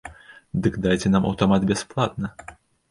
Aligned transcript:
Дык 0.63 0.73
дайце 0.87 1.07
нам 1.17 1.29
аўтамат 1.31 1.69
бясплатна. 1.75 2.27